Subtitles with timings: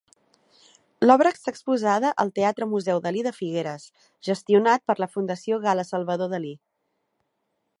[1.05, 3.85] L'obra està exposada al Teatre-Museu Dalí de Figueres,
[4.29, 6.57] gestionat per la Fundació Gala-Salvador Dalí.